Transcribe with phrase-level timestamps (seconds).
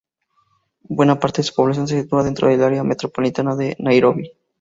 [0.89, 4.31] Buena parte de su población se sitúa dentro del área metropolitana de Nairobi.